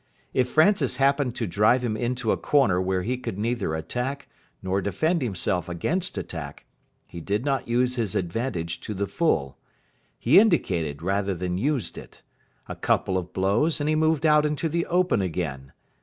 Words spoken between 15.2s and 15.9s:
again.